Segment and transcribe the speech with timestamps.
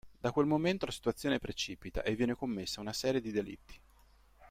[0.19, 3.79] Da quel momento la situazione precipita e viene commessa una serie di delitti.